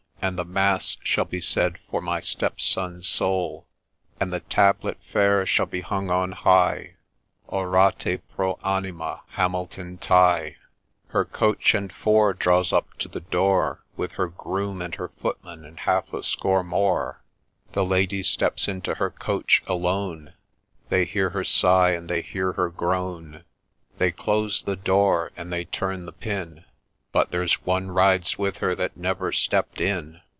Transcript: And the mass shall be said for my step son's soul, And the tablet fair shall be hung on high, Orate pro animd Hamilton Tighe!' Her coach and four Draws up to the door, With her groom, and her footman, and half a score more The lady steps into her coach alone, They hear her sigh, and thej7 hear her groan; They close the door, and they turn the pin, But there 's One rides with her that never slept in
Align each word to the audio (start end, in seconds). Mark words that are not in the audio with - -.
And 0.23 0.37
the 0.37 0.45
mass 0.45 0.97
shall 1.01 1.25
be 1.25 1.41
said 1.41 1.79
for 1.89 1.99
my 1.99 2.19
step 2.19 2.61
son's 2.61 3.07
soul, 3.07 3.65
And 4.19 4.31
the 4.31 4.39
tablet 4.41 4.99
fair 5.11 5.47
shall 5.47 5.65
be 5.65 5.81
hung 5.81 6.11
on 6.11 6.31
high, 6.33 6.97
Orate 7.47 8.21
pro 8.29 8.57
animd 8.57 9.19
Hamilton 9.29 9.97
Tighe!' 9.97 10.57
Her 11.07 11.25
coach 11.25 11.73
and 11.73 11.91
four 11.91 12.33
Draws 12.35 12.71
up 12.71 12.93
to 12.99 13.07
the 13.07 13.21
door, 13.21 13.83
With 13.97 14.11
her 14.13 14.27
groom, 14.27 14.79
and 14.79 14.93
her 14.95 15.09
footman, 15.19 15.65
and 15.65 15.79
half 15.79 16.13
a 16.13 16.21
score 16.21 16.63
more 16.63 17.23
The 17.71 17.83
lady 17.83 18.21
steps 18.21 18.67
into 18.67 18.93
her 18.93 19.09
coach 19.09 19.63
alone, 19.65 20.33
They 20.89 21.05
hear 21.05 21.31
her 21.31 21.43
sigh, 21.43 21.93
and 21.93 22.07
thej7 22.07 22.23
hear 22.25 22.51
her 22.53 22.69
groan; 22.69 23.43
They 23.97 24.11
close 24.11 24.61
the 24.61 24.75
door, 24.75 25.31
and 25.35 25.51
they 25.51 25.65
turn 25.65 26.05
the 26.05 26.11
pin, 26.11 26.65
But 27.13 27.31
there 27.31 27.45
's 27.45 27.55
One 27.65 27.91
rides 27.91 28.37
with 28.37 28.59
her 28.59 28.73
that 28.75 28.95
never 28.95 29.33
slept 29.33 29.81
in 29.81 30.21